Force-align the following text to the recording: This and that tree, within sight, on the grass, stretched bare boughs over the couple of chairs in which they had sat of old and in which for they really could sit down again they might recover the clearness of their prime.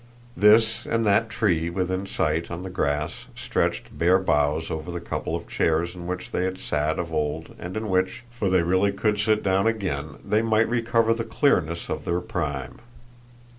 This 0.35 0.87
and 0.87 1.05
that 1.05 1.29
tree, 1.29 1.69
within 1.69 2.07
sight, 2.07 2.49
on 2.49 2.63
the 2.63 2.71
grass, 2.71 3.27
stretched 3.35 3.95
bare 3.95 4.17
boughs 4.17 4.71
over 4.71 4.89
the 4.89 4.99
couple 4.99 5.35
of 5.35 5.47
chairs 5.47 5.93
in 5.93 6.07
which 6.07 6.31
they 6.31 6.43
had 6.45 6.57
sat 6.57 6.97
of 6.97 7.13
old 7.13 7.53
and 7.59 7.77
in 7.77 7.87
which 7.87 8.23
for 8.31 8.49
they 8.49 8.63
really 8.63 8.91
could 8.91 9.19
sit 9.19 9.43
down 9.43 9.67
again 9.67 10.15
they 10.25 10.41
might 10.41 10.67
recover 10.67 11.13
the 11.13 11.23
clearness 11.23 11.87
of 11.87 12.03
their 12.05 12.19
prime. 12.19 12.79